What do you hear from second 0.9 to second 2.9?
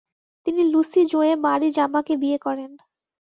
জোয়ে মারি জামাঁ-কে বিয়ে করেন।